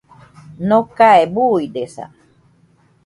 Nokae 0.67 1.23
buidesa 1.33 2.05